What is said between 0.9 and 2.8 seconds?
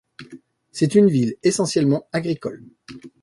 une ville essentiellement agricole.